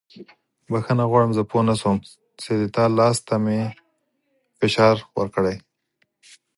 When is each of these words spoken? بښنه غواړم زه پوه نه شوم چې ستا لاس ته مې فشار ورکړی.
بښنه 0.71 1.03
غواړم 1.11 1.31
زه 1.37 1.43
پوه 1.49 1.63
نه 1.69 1.75
شوم 1.81 1.97
چې 2.41 2.51
ستا 2.69 2.83
لاس 2.99 3.17
ته 3.27 3.35
مې 3.43 3.59
فشار 4.59 4.95
ورکړی. 5.19 5.57